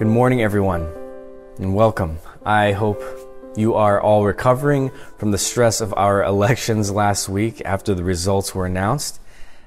Good 0.00 0.08
morning, 0.08 0.40
everyone, 0.40 0.90
and 1.58 1.74
welcome. 1.74 2.20
I 2.42 2.72
hope 2.72 3.02
you 3.54 3.74
are 3.74 4.00
all 4.00 4.24
recovering 4.24 4.90
from 5.18 5.30
the 5.30 5.36
stress 5.36 5.82
of 5.82 5.92
our 5.94 6.24
elections 6.34 6.90
last 6.90 7.28
week 7.28 7.60
after 7.66 7.94
the 7.94 8.02
results 8.02 8.54
were 8.54 8.64
announced. 8.64 9.20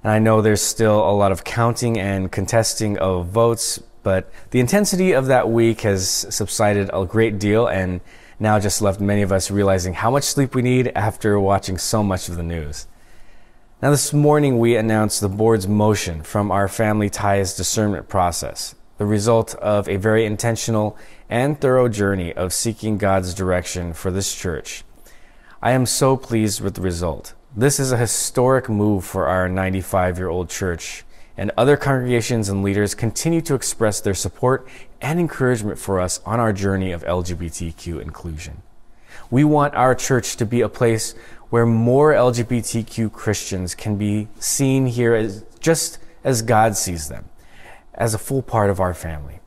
And 0.03 0.11
I 0.11 0.17
know 0.17 0.41
there's 0.41 0.63
still 0.63 1.07
a 1.07 1.13
lot 1.13 1.31
of 1.31 1.43
counting 1.43 1.99
and 1.99 2.31
contesting 2.31 2.97
of 2.97 3.27
votes, 3.27 3.77
but 4.01 4.31
the 4.49 4.59
intensity 4.59 5.11
of 5.11 5.27
that 5.27 5.51
week 5.51 5.81
has 5.81 6.25
subsided 6.31 6.89
a 6.91 7.05
great 7.05 7.37
deal 7.37 7.67
and 7.67 8.01
now 8.39 8.57
just 8.57 8.81
left 8.81 8.99
many 8.99 9.21
of 9.21 9.31
us 9.31 9.51
realizing 9.51 9.93
how 9.93 10.09
much 10.09 10.23
sleep 10.23 10.55
we 10.55 10.63
need 10.63 10.91
after 10.95 11.39
watching 11.39 11.77
so 11.77 12.01
much 12.01 12.27
of 12.27 12.37
the 12.37 12.41
news. 12.41 12.87
Now, 13.83 13.91
this 13.91 14.11
morning 14.11 14.57
we 14.57 14.77
announced 14.77 15.21
the 15.21 15.29
board's 15.29 15.67
motion 15.67 16.23
from 16.23 16.49
our 16.49 16.67
family 16.67 17.11
ties 17.11 17.55
discernment 17.55 18.09
process 18.09 18.73
the 18.97 19.05
result 19.05 19.55
of 19.55 19.87
a 19.87 19.97
very 19.97 20.25
intentional 20.25 20.97
and 21.29 21.59
thorough 21.59 21.89
journey 21.89 22.33
of 22.33 22.53
seeking 22.53 22.97
God's 22.97 23.33
direction 23.33 23.93
for 23.93 24.11
this 24.11 24.35
church. 24.35 24.83
I 25.61 25.71
am 25.71 25.85
so 25.85 26.17
pleased 26.17 26.61
with 26.61 26.75
the 26.75 26.81
result. 26.81 27.33
This 27.55 27.79
is 27.79 27.91
a 27.91 27.97
historic 27.97 28.69
move 28.69 29.05
for 29.05 29.27
our 29.27 29.47
95 29.49 30.17
year 30.17 30.29
old 30.29 30.49
church, 30.49 31.03
and 31.35 31.51
other 31.57 31.77
congregations 31.77 32.49
and 32.49 32.63
leaders 32.63 32.93
continue 32.93 33.41
to 33.41 33.55
express 33.55 33.99
their 33.99 34.13
support 34.13 34.67
and 35.01 35.19
encouragement 35.19 35.79
for 35.79 35.99
us 35.99 36.19
on 36.25 36.39
our 36.39 36.53
journey 36.53 36.91
of 36.91 37.03
LGBTQ 37.03 38.01
inclusion. 38.01 38.61
We 39.31 39.43
want 39.43 39.73
our 39.73 39.95
church 39.95 40.35
to 40.37 40.45
be 40.45 40.61
a 40.61 40.69
place 40.69 41.15
where 41.49 41.65
more 41.65 42.13
LGBTQ 42.13 43.11
Christians 43.11 43.73
can 43.73 43.97
be 43.97 44.27
seen 44.39 44.85
here 44.85 45.15
as 45.15 45.43
just 45.59 45.99
as 46.23 46.41
God 46.41 46.75
sees 46.75 47.09
them 47.09 47.29
as 47.93 48.13
a 48.13 48.19
full 48.19 48.41
part 48.41 48.69
of 48.69 48.79
our 48.79 48.93
family. 48.93 49.39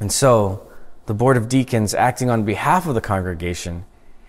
And 0.00 0.12
so, 0.12 0.66
the 1.06 1.14
Board 1.14 1.36
of 1.36 1.48
Deacons, 1.48 1.94
acting 1.94 2.30
on 2.30 2.44
behalf 2.44 2.86
of 2.86 2.94
the 2.94 3.00
congregation, 3.00 3.84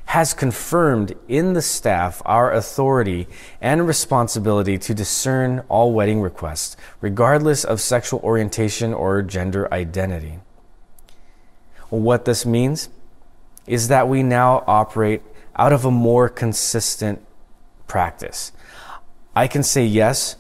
has 0.06 0.34
confirmed 0.34 1.16
in 1.28 1.54
the 1.54 1.62
staff 1.62 2.22
our 2.26 2.52
authority 2.52 3.28
and 3.62 3.88
responsibility 3.88 4.78
to 4.78 4.94
discern 4.94 5.64
all 5.70 5.94
wedding 5.94 6.22
requests, 6.22 6.78
regardless 7.02 7.64
of 7.64 7.82
sexual 7.82 8.20
orientation 8.20 8.94
or 8.94 9.22
gender 9.22 9.72
identity. 9.74 10.40
What 11.90 12.26
this 12.26 12.46
means 12.46 12.90
is 13.66 13.88
that 13.88 14.08
we 14.08 14.24
now 14.24 14.64
operate 14.68 15.22
out 15.56 15.72
of 15.72 15.86
a 15.86 15.92
more 15.92 16.30
consistent 16.30 17.26
practice. 17.88 18.52
I 19.36 19.48
can 19.48 19.64
say 19.64 19.86
yes 19.86 20.36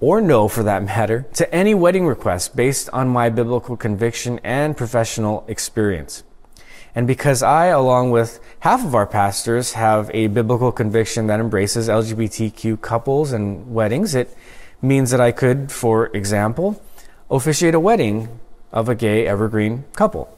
or 0.00 0.20
no 0.20 0.48
for 0.48 0.62
that 0.62 0.82
matter, 0.82 1.26
to 1.34 1.52
any 1.54 1.74
wedding 1.74 2.06
request 2.06 2.54
based 2.54 2.88
on 2.90 3.08
my 3.08 3.28
biblical 3.28 3.76
conviction 3.76 4.40
and 4.44 4.76
professional 4.76 5.44
experience. 5.48 6.22
And 6.94 7.06
because 7.06 7.42
I, 7.42 7.66
along 7.66 8.10
with 8.10 8.40
half 8.60 8.84
of 8.84 8.94
our 8.94 9.06
pastors, 9.06 9.74
have 9.74 10.10
a 10.14 10.28
biblical 10.28 10.72
conviction 10.72 11.26
that 11.26 11.40
embraces 11.40 11.88
LGBTQ 11.88 12.80
couples 12.80 13.32
and 13.32 13.72
weddings, 13.72 14.14
it 14.14 14.36
means 14.80 15.10
that 15.10 15.20
I 15.20 15.32
could, 15.32 15.70
for 15.70 16.06
example, 16.16 16.82
officiate 17.30 17.74
a 17.74 17.80
wedding 17.80 18.40
of 18.72 18.88
a 18.88 18.94
gay 18.94 19.26
evergreen 19.26 19.84
couple. 19.94 20.36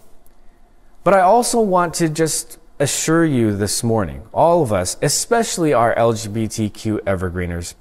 But 1.04 1.14
I 1.14 1.20
also 1.20 1.60
want 1.60 1.94
to 1.94 2.08
just 2.08 2.58
assure 2.78 3.24
you 3.24 3.56
this 3.56 3.82
morning, 3.82 4.22
all 4.32 4.62
of 4.62 4.72
us, 4.72 4.96
especially 5.02 5.72
our 5.72 5.94
LGBTQ 5.94 7.00
evergreeners, 7.00 7.74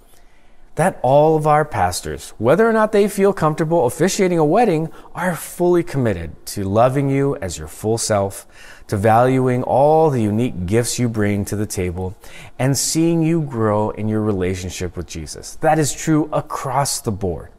that 0.80 0.98
all 1.02 1.36
of 1.36 1.46
our 1.46 1.66
pastors, 1.66 2.30
whether 2.38 2.66
or 2.66 2.72
not 2.72 2.94
they 2.94 3.06
feel 3.06 3.34
comfortable 3.34 3.86
officiating 3.86 4.40
a 4.40 4.46
wedding, 4.46 4.90
are 5.14 5.36
fully 5.36 5.84
committed 5.84 6.34
to 6.46 6.64
loving 6.64 7.10
you 7.10 7.36
as 7.42 7.58
your 7.58 7.68
full 7.68 7.98
self, 7.98 8.48
to 8.88 8.96
valuing 8.96 9.62
all 9.64 10.10
the 10.10 10.22
unique 10.22 10.66
gifts 10.66 10.98
you 10.98 11.10
bring 11.10 11.44
to 11.44 11.58
the 11.58 11.66
table, 11.66 12.16
and 12.58 12.78
seeing 12.78 13.22
you 13.22 13.42
grow 13.42 13.90
in 13.90 14.08
your 14.08 14.22
relationship 14.22 14.96
with 14.96 15.06
Jesus. 15.06 15.56
That 15.56 15.80
is 15.80 15.94
true 15.94 16.30
across 16.32 17.02
the 17.02 17.12
board. 17.12 17.52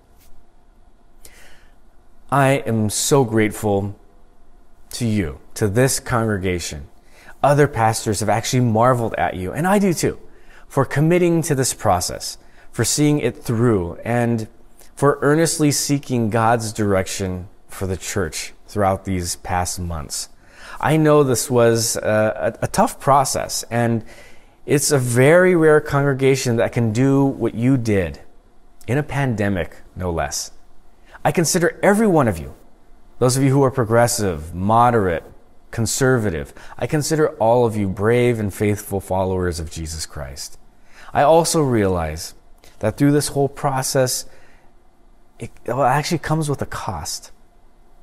I 2.30 2.52
am 2.64 2.88
so 2.88 3.24
grateful 3.24 4.00
to 4.92 5.04
you, 5.04 5.40
to 5.52 5.68
this 5.68 6.00
congregation. 6.00 6.88
Other 7.42 7.68
pastors 7.68 8.20
have 8.20 8.30
actually 8.30 8.60
marveled 8.60 9.14
at 9.18 9.34
you, 9.34 9.52
and 9.52 9.66
I 9.66 9.78
do 9.78 9.92
too, 9.92 10.18
for 10.68 10.86
committing 10.86 11.42
to 11.42 11.54
this 11.54 11.74
process 11.74 12.38
for 12.72 12.84
seeing 12.84 13.18
it 13.18 13.36
through, 13.36 13.98
and 14.04 14.48
for 14.94 15.18
earnestly 15.22 15.70
seeking 15.70 16.30
God's 16.30 16.72
direction 16.72 17.48
for 17.68 17.86
the 17.86 17.96
church 17.96 18.52
throughout 18.66 19.04
these 19.04 19.36
past 19.36 19.80
months. 19.80 20.28
I 20.80 20.96
know 20.96 21.22
this 21.22 21.50
was 21.50 21.96
a, 21.96 22.56
a, 22.60 22.64
a 22.64 22.68
tough 22.68 23.00
process, 23.00 23.64
and 23.70 24.04
it's 24.66 24.90
a 24.92 24.98
very 24.98 25.56
rare 25.56 25.80
congregation 25.80 26.56
that 26.56 26.72
can 26.72 26.92
do 26.92 27.24
what 27.24 27.54
you 27.54 27.76
did 27.76 28.20
in 28.86 28.98
a 28.98 29.02
pandemic, 29.02 29.76
no 29.96 30.10
less. 30.10 30.52
I 31.24 31.32
consider 31.32 31.78
every 31.82 32.06
one 32.06 32.28
of 32.28 32.38
you, 32.38 32.54
those 33.18 33.36
of 33.36 33.42
you 33.42 33.50
who 33.50 33.62
are 33.62 33.70
progressive, 33.70 34.54
moderate, 34.54 35.24
conservative, 35.70 36.52
I 36.78 36.86
consider 36.86 37.30
all 37.36 37.66
of 37.66 37.76
you 37.76 37.88
brave 37.88 38.38
and 38.38 38.52
faithful 38.52 39.00
followers 39.00 39.60
of 39.60 39.70
Jesus 39.70 40.06
Christ. 40.06 40.58
I 41.12 41.22
also 41.22 41.62
realize 41.62 42.34
that 42.80 42.96
through 42.96 43.12
this 43.12 43.28
whole 43.28 43.48
process, 43.48 44.26
it 45.38 45.50
actually 45.68 46.18
comes 46.18 46.50
with 46.50 46.60
a 46.60 46.66
cost. 46.66 47.30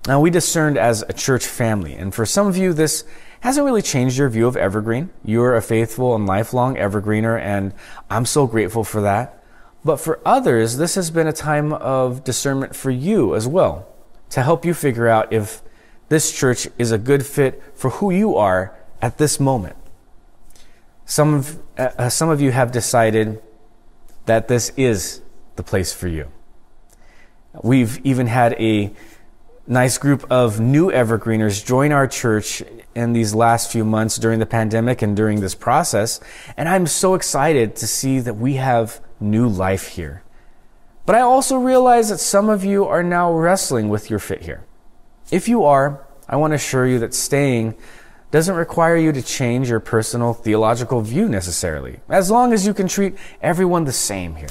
Now, 0.07 0.21
we 0.21 0.29
discerned 0.29 0.77
as 0.77 1.03
a 1.09 1.13
church 1.13 1.45
family, 1.45 1.93
and 1.93 2.15
for 2.15 2.25
some 2.25 2.47
of 2.47 2.55
you, 2.55 2.73
this 2.73 3.03
hasn't 3.41 3.65
really 3.65 3.81
changed 3.81 4.17
your 4.17 4.29
view 4.29 4.47
of 4.47 4.55
Evergreen. 4.55 5.09
You're 5.23 5.55
a 5.55 5.61
faithful 5.61 6.15
and 6.15 6.25
lifelong 6.25 6.75
Evergreener, 6.75 7.39
and 7.39 7.73
I'm 8.09 8.25
so 8.25 8.47
grateful 8.47 8.83
for 8.83 9.01
that. 9.01 9.43
But 9.83 9.97
for 9.97 10.19
others, 10.25 10.77
this 10.77 10.95
has 10.95 11.11
been 11.11 11.27
a 11.27 11.33
time 11.33 11.73
of 11.73 12.23
discernment 12.23 12.75
for 12.75 12.89
you 12.89 13.35
as 13.35 13.47
well, 13.47 13.87
to 14.29 14.41
help 14.41 14.65
you 14.65 14.73
figure 14.73 15.07
out 15.07 15.31
if 15.33 15.61
this 16.09 16.31
church 16.31 16.67
is 16.77 16.91
a 16.91 16.97
good 16.97 17.25
fit 17.25 17.61
for 17.75 17.89
who 17.89 18.09
you 18.09 18.37
are 18.37 18.77
at 19.01 19.17
this 19.17 19.39
moment. 19.39 19.75
Some 21.05 21.33
of, 21.33 21.59
uh, 21.77 22.09
some 22.09 22.29
of 22.29 22.41
you 22.41 22.51
have 22.51 22.71
decided 22.71 23.41
that 24.27 24.47
this 24.47 24.71
is 24.77 25.21
the 25.55 25.63
place 25.63 25.91
for 25.91 26.07
you. 26.07 26.31
We've 27.63 27.99
even 28.05 28.27
had 28.27 28.53
a 28.53 28.93
nice 29.65 29.97
group 29.97 30.25
of 30.29 30.59
new 30.59 30.91
evergreeners 30.91 31.65
join 31.65 31.91
our 31.91 32.07
church 32.07 32.63
in 32.95 33.13
these 33.13 33.33
last 33.33 33.71
few 33.71 33.83
months 33.83 34.17
during 34.17 34.39
the 34.39 34.45
pandemic 34.45 35.01
and 35.01 35.15
during 35.15 35.41
this 35.41 35.55
process. 35.55 36.19
And 36.55 36.69
I'm 36.69 36.87
so 36.87 37.15
excited 37.15 37.75
to 37.77 37.87
see 37.87 38.19
that 38.19 38.35
we 38.35 38.55
have 38.55 39.01
new 39.19 39.47
life 39.47 39.89
here. 39.89 40.23
But 41.05 41.15
I 41.15 41.21
also 41.21 41.57
realize 41.57 42.09
that 42.09 42.19
some 42.19 42.49
of 42.49 42.63
you 42.63 42.85
are 42.85 43.03
now 43.03 43.33
wrestling 43.33 43.89
with 43.89 44.09
your 44.09 44.19
fit 44.19 44.43
here. 44.43 44.65
If 45.31 45.47
you 45.47 45.63
are, 45.63 46.05
I 46.27 46.35
want 46.35 46.51
to 46.51 46.55
assure 46.55 46.85
you 46.85 46.99
that 46.99 47.13
staying 47.13 47.75
doesn't 48.31 48.55
require 48.55 48.97
you 48.97 49.11
to 49.11 49.21
change 49.21 49.69
your 49.69 49.79
personal 49.79 50.33
theological 50.33 51.01
view 51.01 51.29
necessarily, 51.29 51.99
as 52.09 52.29
long 52.29 52.53
as 52.53 52.65
you 52.65 52.73
can 52.73 52.87
treat 52.87 53.15
everyone 53.41 53.85
the 53.85 53.91
same 53.91 54.35
here. 54.35 54.49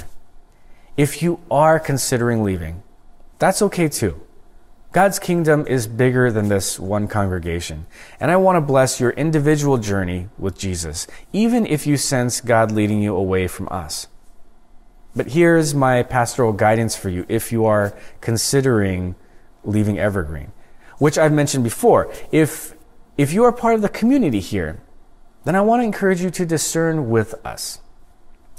If 0.96 1.22
you 1.22 1.40
are 1.50 1.78
considering 1.78 2.42
leaving, 2.42 2.82
that's 3.38 3.60
okay 3.62 3.88
too. 3.88 4.20
God's 4.92 5.18
kingdom 5.18 5.66
is 5.66 5.86
bigger 5.86 6.32
than 6.32 6.48
this 6.48 6.80
one 6.80 7.06
congregation, 7.06 7.86
and 8.18 8.30
I 8.30 8.36
want 8.36 8.56
to 8.56 8.62
bless 8.62 8.98
your 8.98 9.10
individual 9.10 9.76
journey 9.76 10.28
with 10.38 10.58
Jesus, 10.58 11.06
even 11.34 11.66
if 11.66 11.86
you 11.86 11.98
sense 11.98 12.40
God 12.40 12.72
leading 12.72 13.02
you 13.02 13.14
away 13.14 13.46
from 13.46 13.68
us. 13.70 14.08
But 15.14 15.32
here's 15.32 15.74
my 15.74 16.02
pastoral 16.02 16.52
guidance 16.52 16.96
for 16.96 17.10
you 17.10 17.26
if 17.28 17.52
you 17.52 17.66
are 17.66 17.94
considering 18.22 19.16
leaving 19.64 19.98
Evergreen, 19.98 20.52
which 20.98 21.18
I've 21.18 21.32
mentioned 21.32 21.64
before. 21.64 22.10
If 22.32 22.75
if 23.16 23.32
you 23.32 23.44
are 23.44 23.52
part 23.52 23.74
of 23.74 23.82
the 23.82 23.88
community 23.88 24.40
here, 24.40 24.80
then 25.44 25.54
I 25.54 25.60
want 25.60 25.80
to 25.80 25.84
encourage 25.84 26.20
you 26.20 26.30
to 26.30 26.44
discern 26.44 27.08
with 27.08 27.34
us. 27.46 27.80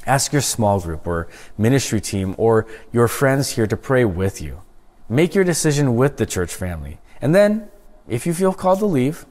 Ask 0.06 0.31
your 0.31 0.42
small 0.42 0.80
group 0.80 1.06
or 1.06 1.27
ministry 1.57 2.00
team 2.00 2.33
or 2.38 2.65
your 2.94 3.07
friends 3.07 3.51
here 3.51 3.68
to 3.68 3.75
pray 3.75 4.06
with 4.06 4.42
you. 4.42 4.62
Make 5.09 5.36
your 5.36 5.44
decision 5.44 5.95
with 5.95 6.18
the 6.18 6.25
church 6.25 6.54
family. 6.54 7.00
And 7.21 7.36
then, 7.36 7.69
if 8.07 8.25
you 8.25 8.33
feel 8.33 8.54
called 8.54 8.80
to 8.80 8.86
leave, 8.86 9.25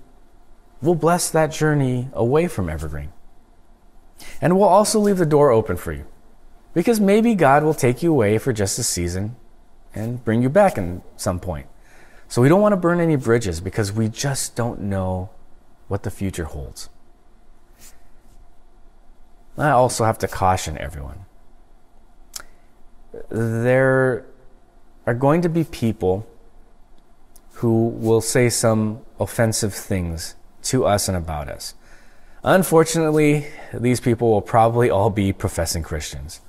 we'll 0.82 0.94
bless 0.94 1.30
that 1.30 1.50
journey 1.50 2.08
away 2.12 2.46
from 2.46 2.68
Evergreen. 2.68 3.12
And 4.40 4.58
we'll 4.58 4.68
also 4.68 5.00
leave 5.00 5.18
the 5.18 5.26
door 5.26 5.50
open 5.50 5.76
for 5.76 5.92
you. 5.92 6.06
Because 6.74 7.00
maybe 7.00 7.34
God 7.34 7.62
will 7.62 7.74
take 7.74 8.02
you 8.02 8.12
away 8.12 8.36
for 8.36 8.52
just 8.52 8.78
a 8.78 8.82
season 8.82 9.36
and 9.94 10.22
bring 10.24 10.42
you 10.42 10.50
back 10.50 10.76
at 10.76 11.00
some 11.16 11.40
point. 11.40 11.66
So 12.28 12.42
we 12.42 12.48
don't 12.48 12.60
want 12.60 12.72
to 12.72 12.76
burn 12.76 13.00
any 13.00 13.16
bridges 13.16 13.60
because 13.60 13.92
we 13.92 14.08
just 14.08 14.56
don't 14.56 14.80
know 14.80 15.30
what 15.88 16.02
the 16.02 16.10
future 16.10 16.44
holds. 16.44 16.88
I 19.58 19.70
also 19.70 20.04
have 20.04 20.18
to 20.18 20.28
caution 20.28 20.76
everyone. 20.78 21.24
There 23.30 24.26
are 25.06 25.14
going 25.14 25.40
to 25.42 25.48
be 25.48 25.64
people 25.64 26.26
who 27.54 27.88
will 27.88 28.20
say 28.20 28.50
some 28.50 29.00
offensive 29.18 29.72
things 29.72 30.34
to 30.62 30.84
us 30.84 31.08
and 31.08 31.16
about 31.16 31.48
us. 31.48 31.74
Unfortunately, 32.42 33.46
these 33.72 33.98
people 33.98 34.30
will 34.30 34.42
probably 34.42 34.90
all 34.90 35.08
be 35.08 35.32
professing 35.32 35.82
Christians. 35.82 36.40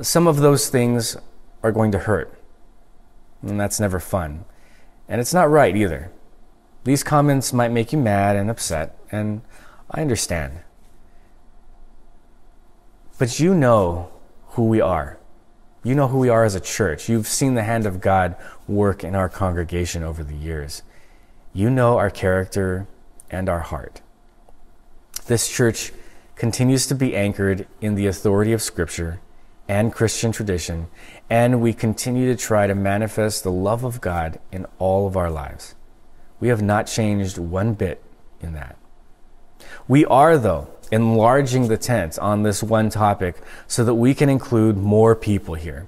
Some 0.00 0.26
of 0.26 0.38
those 0.38 0.70
things 0.70 1.16
are 1.62 1.72
going 1.72 1.92
to 1.92 1.98
hurt, 1.98 2.37
and 3.42 3.58
that's 3.58 3.80
never 3.80 4.00
fun. 4.00 4.44
And 5.08 5.20
it's 5.20 5.34
not 5.34 5.50
right 5.50 5.76
either. 5.76 6.10
These 6.84 7.02
comments 7.02 7.52
might 7.52 7.72
make 7.72 7.92
you 7.92 7.98
mad 7.98 8.36
and 8.36 8.50
upset, 8.50 8.96
and 9.10 9.42
I 9.90 10.00
understand. 10.00 10.60
But 13.18 13.40
you 13.40 13.54
know 13.54 14.10
who 14.50 14.64
we 14.64 14.80
are. 14.80 15.18
You 15.82 15.94
know 15.94 16.08
who 16.08 16.18
we 16.18 16.28
are 16.28 16.44
as 16.44 16.54
a 16.54 16.60
church. 16.60 17.08
You've 17.08 17.26
seen 17.26 17.54
the 17.54 17.62
hand 17.62 17.86
of 17.86 18.00
God 18.00 18.36
work 18.66 19.04
in 19.04 19.14
our 19.14 19.28
congregation 19.28 20.02
over 20.02 20.22
the 20.22 20.34
years. 20.34 20.82
You 21.52 21.70
know 21.70 21.98
our 21.98 22.10
character 22.10 22.86
and 23.30 23.48
our 23.48 23.60
heart. 23.60 24.00
This 25.26 25.48
church 25.48 25.92
continues 26.36 26.86
to 26.86 26.94
be 26.94 27.16
anchored 27.16 27.66
in 27.80 27.94
the 27.94 28.06
authority 28.06 28.52
of 28.52 28.62
Scripture 28.62 29.20
and 29.68 29.92
Christian 29.92 30.32
tradition, 30.32 30.88
and 31.28 31.60
we 31.60 31.72
continue 31.74 32.26
to 32.34 32.36
try 32.36 32.66
to 32.66 32.74
manifest 32.74 33.44
the 33.44 33.52
love 33.52 33.84
of 33.84 34.00
God 34.00 34.40
in 34.50 34.66
all 34.78 35.06
of 35.06 35.16
our 35.16 35.30
lives. 35.30 35.74
We 36.40 36.48
have 36.48 36.62
not 36.62 36.86
changed 36.86 37.36
one 37.38 37.74
bit 37.74 38.02
in 38.40 38.54
that. 38.54 38.76
We 39.86 40.04
are, 40.06 40.38
though, 40.38 40.70
enlarging 40.90 41.68
the 41.68 41.76
tent 41.76 42.18
on 42.18 42.42
this 42.42 42.62
one 42.62 42.88
topic 42.88 43.36
so 43.66 43.84
that 43.84 43.94
we 43.94 44.14
can 44.14 44.28
include 44.28 44.76
more 44.76 45.14
people 45.14 45.54
here. 45.54 45.86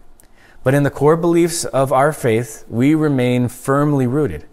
But 0.62 0.74
in 0.74 0.82
the 0.82 0.90
core 0.90 1.16
beliefs 1.16 1.64
of 1.64 1.92
our 1.92 2.12
faith, 2.12 2.64
we 2.68 2.94
remain 2.94 3.48
firmly 3.48 4.06
rooted. 4.06 4.46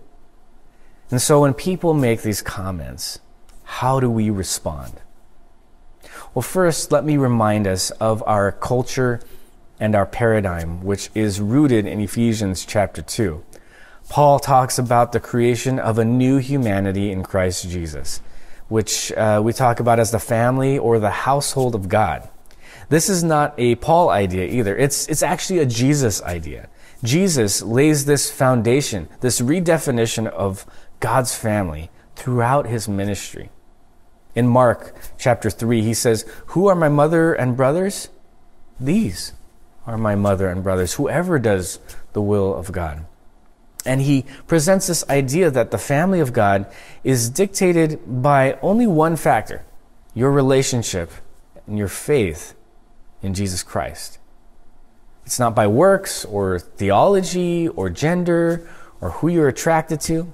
And 1.12 1.22
so 1.22 1.42
when 1.42 1.54
people 1.54 1.94
make 1.94 2.22
these 2.22 2.42
comments, 2.42 3.20
how 3.64 4.00
do 4.00 4.10
we 4.10 4.30
respond? 4.30 5.02
Well, 6.38 6.44
first, 6.44 6.92
let 6.92 7.04
me 7.04 7.18
remind 7.18 7.66
us 7.66 7.90
of 7.90 8.22
our 8.28 8.52
culture 8.52 9.22
and 9.80 9.96
our 9.96 10.06
paradigm, 10.06 10.84
which 10.84 11.10
is 11.16 11.42
rooted 11.42 11.88
in 11.88 12.00
Ephesians 12.00 12.64
chapter 12.64 13.02
2. 13.02 13.44
Paul 14.08 14.38
talks 14.38 14.78
about 14.78 15.14
the 15.14 15.20
creation 15.20 15.80
of 15.80 15.98
a 15.98 16.06
new 16.06 16.38
humanity 16.38 17.10
in 17.12 17.24
Christ 17.24 17.68
Jesus, 17.68 18.22
which 18.68 19.12
uh, 19.14 19.42
we 19.44 19.52
talk 19.52 19.80
about 19.80 19.98
as 19.98 20.12
the 20.12 20.20
family 20.20 20.78
or 20.78 21.00
the 21.00 21.10
household 21.10 21.74
of 21.74 21.90
God. 21.90 22.30
This 22.90 23.10
is 23.10 23.24
not 23.24 23.56
a 23.58 23.74
Paul 23.74 24.12
idea 24.12 24.46
either. 24.46 24.78
It's, 24.78 25.08
it's 25.08 25.24
actually 25.24 25.58
a 25.58 25.66
Jesus 25.66 26.22
idea. 26.22 26.70
Jesus 27.04 27.64
lays 27.64 28.06
this 28.06 28.30
foundation, 28.30 29.10
this 29.22 29.42
redefinition 29.42 30.28
of 30.28 30.68
God's 31.00 31.34
family 31.34 31.90
throughout 32.16 32.68
his 32.68 32.88
ministry. 32.88 33.50
In 34.38 34.48
Mark 34.48 34.94
chapter 35.18 35.50
3, 35.50 35.82
he 35.82 35.96
says, 35.96 36.24
Who 36.54 36.68
are 36.68 36.76
my 36.76 36.90
mother 36.90 37.34
and 37.34 37.58
brothers? 37.58 38.10
These 38.80 39.34
are 39.88 39.98
my 39.98 40.14
mother 40.14 40.48
and 40.48 40.64
brothers, 40.64 40.94
whoever 40.94 41.40
does 41.40 41.80
the 42.14 42.22
will 42.22 42.54
of 42.54 42.72
God. 42.72 43.04
And 43.84 44.00
he 44.00 44.26
presents 44.46 44.86
this 44.86 45.04
idea 45.10 45.50
that 45.50 45.72
the 45.72 45.80
family 45.80 46.20
of 46.20 46.34
God 46.34 46.72
is 47.04 47.32
dictated 47.32 48.00
by 48.06 48.60
only 48.62 48.86
one 48.86 49.16
factor 49.16 49.66
your 50.14 50.32
relationship 50.32 51.10
and 51.66 51.76
your 51.76 51.88
faith 51.88 52.54
in 53.24 53.34
Jesus 53.34 53.64
Christ. 53.64 54.20
It's 55.26 55.40
not 55.40 55.56
by 55.56 55.66
works 55.66 56.26
or 56.26 56.60
theology 56.60 57.70
or 57.70 57.90
gender 57.90 58.70
or 59.02 59.10
who 59.10 59.30
you're 59.30 59.48
attracted 59.48 60.00
to. 60.02 60.32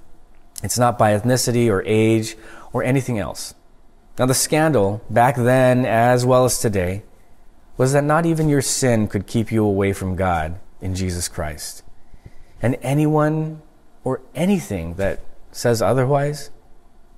It's 0.62 0.78
not 0.78 0.98
by 0.98 1.18
ethnicity 1.18 1.70
or 1.70 1.82
age 1.86 2.36
or 2.74 2.84
anything 2.84 3.18
else. 3.18 3.56
Now, 4.18 4.26
the 4.28 4.34
scandal, 4.34 5.02
back 5.10 5.36
then 5.36 5.86
as 5.86 6.26
well 6.26 6.46
as 6.46 6.60
today, 6.60 7.04
was 7.78 7.94
that 7.94 8.04
not 8.04 8.26
even 8.26 8.50
your 8.50 8.62
sin 8.62 9.08
could 9.08 9.26
keep 9.26 9.52
you 9.52 9.66
away 9.66 9.94
from 9.94 10.16
God 10.16 10.60
in 10.82 10.94
Jesus 10.94 11.28
Christ. 11.28 11.84
And 12.62 12.78
anyone 12.82 13.62
or 14.04 14.22
anything 14.36 14.96
that 14.96 15.22
says 15.52 15.82
otherwise 15.82 16.52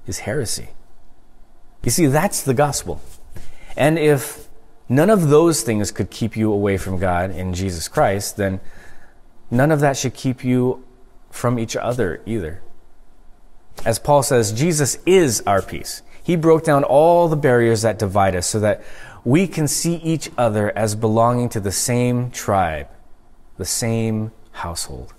is 0.08 0.20
heresy. 0.20 0.70
You 1.84 1.92
see, 1.92 2.06
that's 2.06 2.42
the 2.42 2.54
gospel. 2.54 3.02
And 3.76 4.00
if 4.00 4.48
none 4.88 5.10
of 5.10 5.30
those 5.30 5.62
things 5.62 5.92
could 5.92 6.10
keep 6.10 6.38
you 6.38 6.52
away 6.52 6.78
from 6.78 6.98
God 6.98 7.32
in 7.32 7.54
Jesus 7.54 7.88
Christ, 7.88 8.38
then 8.38 8.62
none 9.52 9.72
of 9.72 9.82
that 9.82 9.98
should 9.98 10.14
keep 10.14 10.44
you 10.44 10.84
from 11.30 11.60
each 11.60 11.76
other 11.76 12.22
either. 12.26 12.62
As 13.84 14.00
Paul 14.00 14.24
says, 14.24 14.54
Jesus 14.54 14.98
is 15.06 15.44
our 15.46 15.62
peace. 15.62 16.02
He 16.26 16.36
broke 16.36 16.64
down 16.64 16.84
all 16.84 17.28
the 17.28 17.36
barriers 17.36 17.84
that 17.84 18.00
divide 18.00 18.36
us 18.36 18.48
so 18.48 18.60
that 18.62 18.82
we 19.24 19.46
can 19.46 19.68
see 19.68 19.98
each 19.98 20.32
other 20.40 20.76
as 20.76 20.96
belonging 20.96 21.50
to 21.50 21.60
the 21.60 21.72
same 21.72 22.32
tribe, 22.32 22.88
the 23.60 23.66
same 23.66 24.32
household. 24.52 25.14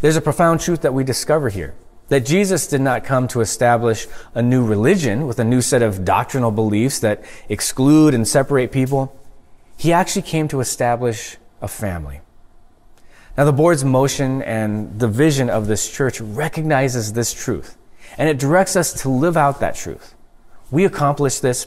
There's 0.00 0.14
a 0.14 0.20
profound 0.20 0.60
truth 0.60 0.82
that 0.82 0.94
we 0.94 1.02
discover 1.02 1.48
here 1.48 1.74
that 2.06 2.24
Jesus 2.24 2.68
did 2.68 2.80
not 2.80 3.02
come 3.02 3.26
to 3.28 3.40
establish 3.40 4.06
a 4.32 4.40
new 4.40 4.64
religion 4.64 5.26
with 5.26 5.40
a 5.40 5.44
new 5.44 5.60
set 5.60 5.82
of 5.82 6.04
doctrinal 6.04 6.52
beliefs 6.52 7.00
that 7.00 7.24
exclude 7.48 8.14
and 8.14 8.26
separate 8.28 8.70
people. 8.70 9.18
He 9.76 9.92
actually 9.92 10.22
came 10.22 10.46
to 10.48 10.60
establish 10.60 11.36
a 11.60 11.66
family. 11.66 12.20
Now, 13.36 13.44
the 13.44 13.52
board's 13.52 13.84
motion 13.84 14.40
and 14.42 15.00
the 15.00 15.08
vision 15.08 15.50
of 15.50 15.66
this 15.66 15.90
church 15.90 16.20
recognizes 16.20 17.14
this 17.14 17.32
truth 17.32 17.76
and 18.18 18.28
it 18.28 18.38
directs 18.38 18.76
us 18.76 18.92
to 19.02 19.08
live 19.08 19.36
out 19.36 19.60
that 19.60 19.74
truth. 19.74 20.14
We 20.70 20.84
accomplish 20.84 21.40
this 21.40 21.66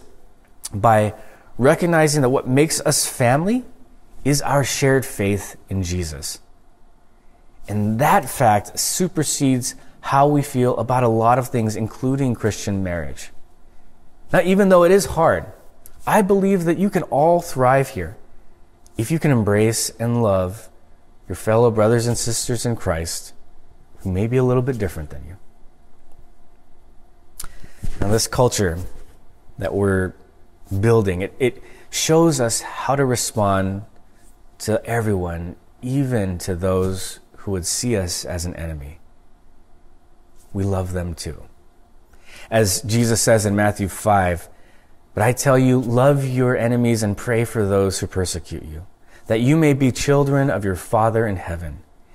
by 0.74 1.14
recognizing 1.58 2.22
that 2.22 2.30
what 2.30 2.48
makes 2.48 2.82
us 2.82 3.08
family 3.08 3.64
is 4.24 4.42
our 4.42 4.64
shared 4.64 5.06
faith 5.06 5.56
in 5.70 5.84
Jesus. 5.84 6.40
And 7.68 8.00
that 8.00 8.30
fact 8.30 8.78
supersedes 8.78 9.76
how 10.02 10.28
we 10.28 10.42
feel 10.42 10.78
about 10.78 11.04
a 11.04 11.08
lot 11.08 11.40
of 11.40 11.48
things, 11.48 11.76
including 11.76 12.36
Christian 12.36 12.84
marriage. 12.84 13.32
Now, 14.32 14.42
even 14.42 14.70
though 14.70 14.84
it 14.84 14.92
is 14.92 15.06
hard, 15.06 15.46
I 16.06 16.22
believe 16.22 16.66
that 16.66 16.78
you 16.78 16.90
can 16.90 17.04
all 17.04 17.42
thrive 17.42 17.90
here 17.90 18.16
if 18.98 19.10
you 19.10 19.20
can 19.20 19.32
embrace 19.32 19.90
and 20.00 20.22
love 20.22 20.70
your 21.28 21.36
fellow 21.36 21.72
brothers 21.72 22.06
and 22.06 22.18
sisters 22.18 22.66
in 22.66 22.76
Christ 22.76 23.34
who 24.00 24.12
may 24.12 24.28
be 24.28 24.38
a 24.38 24.44
little 24.44 24.62
bit 24.62 24.78
different 24.78 25.10
than 25.10 25.26
you. 25.28 25.38
Now, 28.06 28.12
this 28.12 28.28
culture 28.28 28.78
that 29.58 29.74
we're 29.74 30.14
building, 30.80 31.24
it, 31.24 31.34
it 31.40 31.64
shows 31.90 32.40
us 32.40 32.62
how 32.62 32.96
to 32.96 33.04
respond 33.04 33.82
to 34.60 34.86
everyone, 34.86 35.56
even 35.82 36.38
to 36.38 36.54
those 36.54 37.20
who 37.38 37.50
would 37.54 37.66
see 37.66 37.98
us 37.98 38.24
as 38.24 38.46
an 38.46 38.56
enemy. 38.58 39.00
We 40.54 40.64
love 40.64 40.94
them 40.94 41.16
too. 41.16 41.46
As 42.52 42.84
Jesus 42.84 43.22
says 43.22 43.44
in 43.44 43.56
Matthew 43.56 43.88
5, 43.88 44.50
but 45.16 45.24
I 45.24 45.32
tell 45.32 45.58
you, 45.58 45.82
love 45.82 46.28
your 46.28 46.56
enemies 46.56 47.02
and 47.02 47.18
pray 47.18 47.44
for 47.44 47.66
those 47.66 48.02
who 48.02 48.06
persecute 48.06 48.66
you, 48.66 48.86
that 49.26 49.42
you 49.42 49.58
may 49.58 49.74
be 49.74 49.92
children 49.92 50.52
of 50.52 50.64
your 50.64 50.76
Father 50.76 51.26
in 51.26 51.38
heaven. 51.38 51.80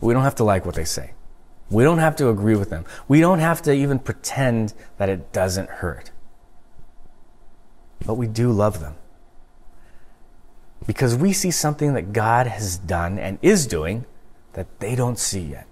we 0.00 0.14
don't 0.14 0.24
have 0.24 0.36
to 0.36 0.44
like 0.44 0.64
what 0.64 0.74
they 0.74 0.84
say. 0.84 1.12
We 1.70 1.84
don't 1.84 1.98
have 1.98 2.16
to 2.16 2.30
agree 2.30 2.56
with 2.56 2.70
them. 2.70 2.84
We 3.08 3.20
don't 3.20 3.40
have 3.40 3.60
to 3.62 3.72
even 3.72 3.98
pretend 3.98 4.72
that 4.96 5.08
it 5.08 5.32
doesn't 5.32 5.68
hurt. 5.68 6.10
But 8.06 8.14
we 8.14 8.26
do 8.26 8.50
love 8.50 8.80
them. 8.80 8.94
Because 10.86 11.14
we 11.14 11.32
see 11.32 11.50
something 11.50 11.92
that 11.94 12.12
God 12.12 12.46
has 12.46 12.78
done 12.78 13.18
and 13.18 13.38
is 13.42 13.66
doing 13.66 14.06
that 14.54 14.80
they 14.80 14.94
don't 14.94 15.18
see 15.18 15.40
yet. 15.40 15.66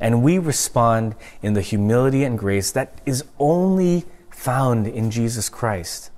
And 0.00 0.22
we 0.22 0.38
respond 0.38 1.14
in 1.42 1.52
the 1.52 1.60
humility 1.60 2.24
and 2.24 2.38
grace 2.38 2.70
that 2.72 3.00
is 3.04 3.24
only 3.38 4.04
found 4.30 4.86
in 4.86 5.10
Jesus 5.10 5.48
Christ. 5.48 6.10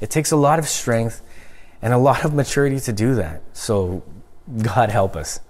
It 0.00 0.10
takes 0.10 0.32
a 0.32 0.36
lot 0.36 0.58
of 0.58 0.66
strength 0.66 1.22
and 1.80 1.92
a 1.92 1.98
lot 1.98 2.24
of 2.24 2.32
maturity 2.32 2.80
to 2.80 2.92
do 2.92 3.14
that. 3.16 3.42
So, 3.52 4.02
God 4.62 4.90
help 4.90 5.14
us. 5.14 5.40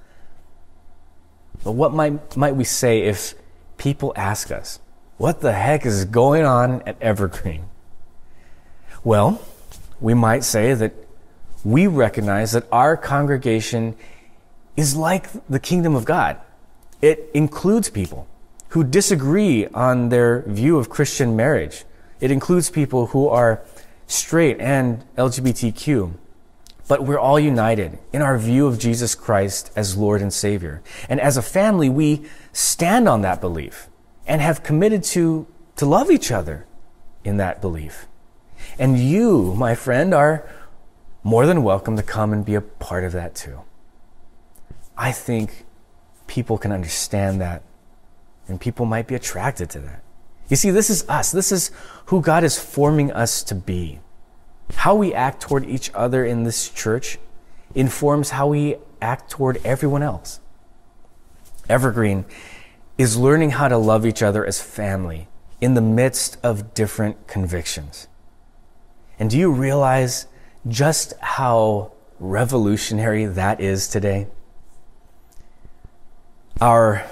But 1.65 1.73
what 1.73 1.93
might, 1.93 2.37
might 2.37 2.57
we 2.57 2.65
say 2.65 3.03
if 3.03 3.35
people 3.79 4.13
ask 4.17 4.51
us, 4.51 4.81
what 5.17 5.41
the 5.41 5.53
heck 5.53 5.87
is 5.87 6.05
going 6.05 6.45
on 6.45 6.83
at 6.83 7.01
Evergreen? 7.01 7.67
Well, 9.05 9.41
we 10.01 10.15
might 10.15 10.45
say 10.45 10.75
that 10.75 10.93
we 11.65 11.87
recognize 11.87 12.53
that 12.53 12.67
our 12.73 12.97
congregation 12.97 13.95
is 14.77 14.97
like 14.97 15.29
the 15.49 15.61
kingdom 15.61 15.95
of 15.95 16.05
God. 16.05 16.39
It 17.01 17.31
includes 17.35 17.91
people 17.91 18.27
who 18.69 18.83
disagree 18.83 19.67
on 19.69 20.09
their 20.09 20.43
view 20.43 20.79
of 20.79 20.89
Christian 20.89 21.37
marriage. 21.37 21.85
It 22.21 22.31
includes 22.31 22.71
people 22.71 23.09
who 23.09 23.29
are 23.29 23.63
straight 24.07 24.61
and 24.61 25.05
LGBTQ. 25.17 26.15
But 26.89 27.05
we're 27.05 27.19
all 27.19 27.39
united 27.39 27.99
in 28.13 28.23
our 28.23 28.39
view 28.39 28.67
of 28.67 28.79
Jesus 28.79 29.15
Christ 29.15 29.71
as 29.77 29.97
Lord 29.97 30.21
and 30.21 30.33
Savior. 30.33 30.83
And 31.09 31.21
as 31.21 31.37
a 31.37 31.43
family, 31.43 31.89
we 31.89 32.25
stand 32.53 33.09
on 33.09 33.23
that 33.23 33.41
belief 33.41 33.89
and 34.27 34.41
have 34.41 34.63
committed 34.63 35.03
to, 35.05 35.47
to 35.77 35.87
love 35.87 36.11
each 36.11 36.31
other 36.31 36.67
in 37.25 37.37
that 37.37 37.61
belief. 37.61 38.07
And 38.79 38.99
you, 38.99 39.55
my 39.55 39.75
friend, 39.75 40.13
are 40.13 40.49
more 41.23 41.47
than 41.47 41.63
welcome 41.63 41.97
to 41.97 42.03
come 42.03 42.33
and 42.33 42.45
be 42.45 42.55
a 42.55 42.61
part 42.61 43.05
of 43.05 43.13
that 43.13 43.35
too. 43.35 43.61
I 44.97 45.13
think 45.13 45.65
people 46.27 46.59
can 46.59 46.73
understand 46.73 47.41
that 47.41 47.63
and 48.49 48.61
people 48.61 48.87
might 48.87 49.07
be 49.07 49.15
attracted 49.15 49.71
to 49.71 49.79
that. 49.81 50.03
You 50.49 50.57
see, 50.57 50.71
this 50.71 50.91
is 50.91 51.09
us. 51.09 51.33
This 51.33 51.53
is 51.53 51.71
who 52.07 52.21
God 52.21 52.45
is 52.45 52.59
forming 52.59 53.13
us 53.13 53.43
to 53.45 53.55
be. 53.55 54.01
How 54.75 54.95
we 54.95 55.15
act 55.15 55.41
toward 55.41 55.65
each 55.65 55.91
other 55.95 56.25
in 56.25 56.45
this 56.45 56.69
church 56.69 57.19
informs 57.75 58.31
how 58.31 58.49
we 58.49 58.77
act 59.01 59.31
toward 59.31 59.61
everyone 59.65 60.03
else. 60.03 60.41
Evergreen 61.69 62.25
is 62.99 63.17
learning 63.17 63.51
how 63.51 63.69
to 63.69 63.77
love 63.77 64.05
each 64.05 64.23
other 64.23 64.45
as 64.45 64.61
family 64.61 65.29
in 65.61 65.75
the 65.75 65.81
midst 65.81 66.37
of 66.43 66.75
different 66.75 67.27
convictions. 67.27 68.09
And 69.19 69.31
do 69.31 69.39
you 69.39 69.51
realize 69.51 70.27
just 70.69 71.15
how 71.21 71.93
revolutionary 72.19 73.27
that 73.27 73.61
is 73.61 73.89
today? 73.89 74.27
Our 76.61 77.05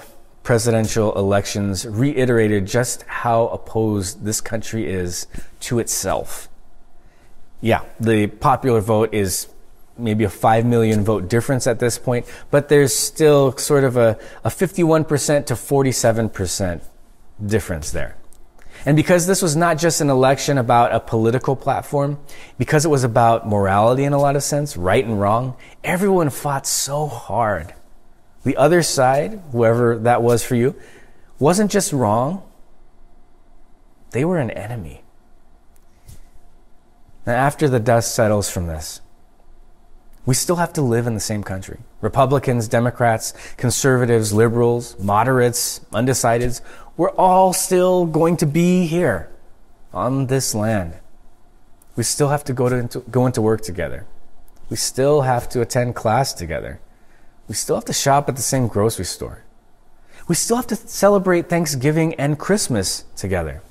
presidential 0.43 1.13
elections 1.17 1.85
reiterated 1.85 2.65
just 2.65 3.03
how 3.03 3.47
opposed 3.47 4.23
this 4.23 4.41
country 4.41 4.89
is 4.89 5.27
to 5.61 5.79
itself. 5.79 6.49
Yeah, 7.61 7.83
the 7.99 8.27
popular 8.27 8.81
vote 8.81 9.13
is 9.13 9.47
maybe 9.97 10.23
a 10.23 10.29
5 10.29 10.65
million 10.65 11.03
vote 11.03 11.29
difference 11.29 11.67
at 11.67 11.79
this 11.79 11.97
point, 11.97 12.25
but 12.49 12.69
there's 12.69 12.93
still 12.93 13.55
sort 13.57 13.83
of 13.83 13.97
a, 13.97 14.17
a 14.43 14.49
51% 14.49 15.45
to 15.45 15.53
47% 15.53 16.81
difference 17.45 17.91
there. 17.91 18.17
And 18.83 18.95
because 18.95 19.27
this 19.27 19.43
was 19.43 19.55
not 19.55 19.77
just 19.77 20.01
an 20.01 20.09
election 20.09 20.57
about 20.57 20.91
a 20.91 20.99
political 20.99 21.55
platform, 21.55 22.17
because 22.57 22.83
it 22.83 22.89
was 22.89 23.03
about 23.03 23.47
morality 23.47 24.05
in 24.05 24.13
a 24.13 24.17
lot 24.17 24.35
of 24.35 24.41
sense, 24.41 24.75
right 24.75 25.05
and 25.05 25.21
wrong, 25.21 25.55
everyone 25.83 26.31
fought 26.31 26.65
so 26.65 27.05
hard. 27.05 27.75
The 28.43 28.57
other 28.57 28.81
side, 28.81 29.39
whoever 29.51 29.99
that 29.99 30.23
was 30.23 30.43
for 30.43 30.55
you, 30.55 30.75
wasn't 31.37 31.69
just 31.69 31.93
wrong, 31.93 32.41
they 34.11 34.25
were 34.25 34.39
an 34.39 34.49
enemy. 34.49 35.03
Now, 37.25 37.33
after 37.33 37.69
the 37.69 37.79
dust 37.79 38.15
settles 38.15 38.49
from 38.49 38.67
this, 38.67 39.01
we 40.25 40.33
still 40.35 40.57
have 40.57 40.73
to 40.73 40.81
live 40.81 41.07
in 41.07 41.13
the 41.13 41.19
same 41.19 41.43
country. 41.43 41.79
Republicans, 41.99 42.67
Democrats, 42.67 43.33
conservatives, 43.57 44.33
liberals, 44.33 44.97
moderates, 44.99 45.79
undecideds, 45.91 46.61
we're 46.97 47.11
all 47.11 47.53
still 47.53 48.05
going 48.05 48.37
to 48.37 48.45
be 48.45 48.85
here 48.85 49.29
on 49.93 50.27
this 50.27 50.53
land. 50.53 50.93
We 51.95 52.03
still 52.03 52.29
have 52.29 52.43
to 52.45 52.53
go, 52.53 52.69
to, 52.69 52.99
go 53.11 53.25
into 53.25 53.41
work 53.41 53.61
together. 53.61 54.05
We 54.69 54.77
still 54.77 55.21
have 55.21 55.49
to 55.49 55.61
attend 55.61 55.95
class 55.95 56.33
together. 56.33 56.79
We 57.47 57.55
still 57.55 57.75
have 57.75 57.85
to 57.85 57.93
shop 57.93 58.29
at 58.29 58.35
the 58.35 58.41
same 58.41 58.67
grocery 58.67 59.05
store. 59.05 59.43
We 60.27 60.35
still 60.35 60.55
have 60.55 60.67
to 60.67 60.75
celebrate 60.75 61.49
Thanksgiving 61.49 62.13
and 62.15 62.39
Christmas 62.39 63.03
together. 63.15 63.61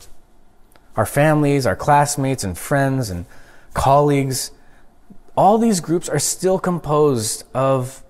Our 1.01 1.07
families, 1.07 1.65
our 1.65 1.77
classmates 1.77 2.45
and 2.45 2.59
friends 2.59 3.09
and 3.09 3.25
colleagues, 3.73 4.51
all 5.35 5.57
these 5.57 5.81
groups 5.81 6.11
are 6.11 6.19
still 6.19 6.59
composed 6.59 7.45
of 7.55 8.05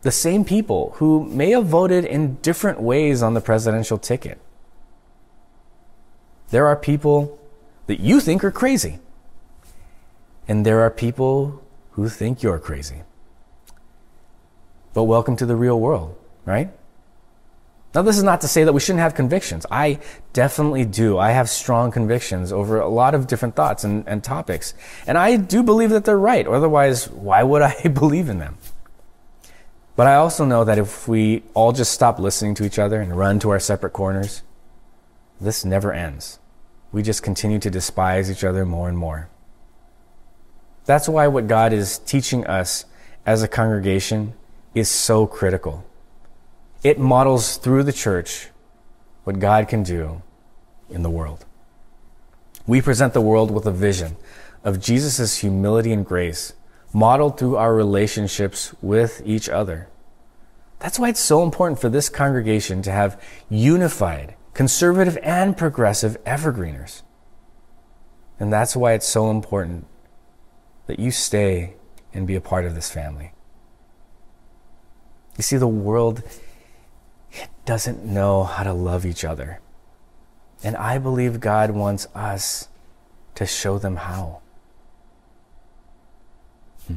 the 0.00 0.10
same 0.10 0.42
people 0.42 0.92
who 0.96 1.26
may 1.26 1.50
have 1.50 1.66
voted 1.66 2.06
in 2.06 2.36
different 2.36 2.80
ways 2.80 3.22
on 3.22 3.34
the 3.34 3.42
presidential 3.42 3.98
ticket. 3.98 4.40
There 6.48 6.66
are 6.66 6.74
people 6.74 7.38
that 7.86 8.00
you 8.00 8.20
think 8.20 8.42
are 8.42 8.50
crazy, 8.50 8.98
and 10.48 10.64
there 10.64 10.80
are 10.80 10.90
people 10.90 11.62
who 11.90 12.08
think 12.08 12.42
you're 12.42 12.58
crazy. 12.58 13.02
But 14.94 15.04
welcome 15.04 15.36
to 15.36 15.44
the 15.44 15.54
real 15.54 15.78
world, 15.78 16.16
right? 16.46 16.70
Now, 17.94 18.02
this 18.02 18.18
is 18.18 18.24
not 18.24 18.42
to 18.42 18.48
say 18.48 18.64
that 18.64 18.72
we 18.72 18.80
shouldn't 18.80 19.00
have 19.00 19.14
convictions. 19.14 19.64
I 19.70 20.00
definitely 20.34 20.84
do. 20.84 21.16
I 21.16 21.30
have 21.30 21.48
strong 21.48 21.90
convictions 21.90 22.52
over 22.52 22.78
a 22.78 22.88
lot 22.88 23.14
of 23.14 23.26
different 23.26 23.56
thoughts 23.56 23.84
and, 23.84 24.06
and 24.06 24.22
topics. 24.22 24.74
And 25.06 25.16
I 25.16 25.36
do 25.36 25.62
believe 25.62 25.90
that 25.90 26.04
they're 26.04 26.18
right. 26.18 26.46
Otherwise, 26.46 27.08
why 27.08 27.42
would 27.42 27.62
I 27.62 27.88
believe 27.94 28.28
in 28.28 28.38
them? 28.38 28.58
But 29.96 30.06
I 30.06 30.16
also 30.16 30.44
know 30.44 30.62
that 30.64 30.76
if 30.76 31.08
we 31.08 31.42
all 31.54 31.72
just 31.72 31.90
stop 31.90 32.18
listening 32.18 32.54
to 32.56 32.66
each 32.66 32.78
other 32.78 33.00
and 33.00 33.16
run 33.16 33.38
to 33.40 33.50
our 33.50 33.58
separate 33.58 33.94
corners, 33.94 34.42
this 35.40 35.64
never 35.64 35.90
ends. 35.90 36.38
We 36.92 37.02
just 37.02 37.22
continue 37.22 37.58
to 37.60 37.70
despise 37.70 38.30
each 38.30 38.44
other 38.44 38.66
more 38.66 38.90
and 38.90 38.98
more. 38.98 39.30
That's 40.84 41.08
why 41.08 41.28
what 41.28 41.48
God 41.48 41.72
is 41.72 41.98
teaching 41.98 42.46
us 42.46 42.84
as 43.24 43.42
a 43.42 43.48
congregation 43.48 44.34
is 44.74 44.90
so 44.90 45.26
critical. 45.26 45.82
It 46.82 46.98
models 46.98 47.56
through 47.56 47.84
the 47.84 47.92
church 47.92 48.48
what 49.24 49.38
God 49.38 49.68
can 49.68 49.82
do 49.82 50.22
in 50.88 51.02
the 51.02 51.10
world. 51.10 51.44
We 52.66 52.80
present 52.80 53.12
the 53.12 53.20
world 53.20 53.50
with 53.50 53.66
a 53.66 53.72
vision 53.72 54.16
of 54.64 54.80
Jesus' 54.80 55.38
humility 55.38 55.92
and 55.92 56.04
grace, 56.04 56.52
modeled 56.92 57.38
through 57.38 57.56
our 57.56 57.74
relationships 57.74 58.74
with 58.82 59.22
each 59.24 59.48
other. 59.48 59.88
That's 60.78 60.98
why 60.98 61.08
it's 61.08 61.20
so 61.20 61.42
important 61.42 61.80
for 61.80 61.88
this 61.88 62.08
congregation 62.08 62.82
to 62.82 62.90
have 62.90 63.20
unified, 63.48 64.34
conservative, 64.54 65.18
and 65.22 65.56
progressive 65.56 66.22
evergreeners. 66.24 67.02
And 68.38 68.52
that's 68.52 68.76
why 68.76 68.92
it's 68.92 69.08
so 69.08 69.30
important 69.30 69.86
that 70.86 70.98
you 70.98 71.10
stay 71.10 71.74
and 72.12 72.26
be 72.26 72.34
a 72.34 72.40
part 72.40 72.64
of 72.64 72.74
this 72.74 72.90
family. 72.90 73.32
You 75.36 75.42
see, 75.42 75.56
the 75.56 75.68
world 75.68 76.22
doesn't 77.64 78.04
know 78.04 78.44
how 78.44 78.62
to 78.62 78.72
love 78.72 79.04
each 79.04 79.24
other. 79.24 79.60
And 80.62 80.76
I 80.76 80.98
believe 80.98 81.40
God 81.40 81.70
wants 81.70 82.06
us 82.14 82.68
to 83.34 83.46
show 83.46 83.78
them 83.78 83.96
how. 83.96 84.40
Hmm. 86.86 86.96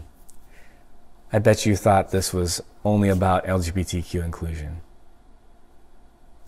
I 1.33 1.39
bet 1.39 1.65
you 1.65 1.75
thought 1.75 2.11
this 2.11 2.33
was 2.33 2.61
only 2.85 3.09
about 3.09 3.45
LGBTQ 3.45 4.23
inclusion. 4.23 4.81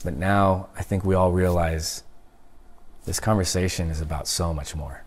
But 0.03 0.15
now 0.15 0.69
I 0.75 0.83
think 0.83 1.03
we 1.03 1.15
all 1.15 1.31
realize 1.31 2.03
this 3.05 3.19
conversation 3.19 3.89
is 3.89 4.01
about 4.01 4.27
so 4.27 4.53
much 4.53 4.75
more. 4.75 5.03